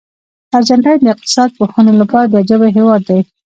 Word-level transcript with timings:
ارجنټاین 0.57 0.99
د 1.01 1.07
اقتصاد 1.13 1.49
پوهانو 1.57 1.91
لپاره 2.01 2.25
د 2.27 2.33
عجایبو 2.41 2.75
هېواد 2.77 3.01
دی. 3.09 3.19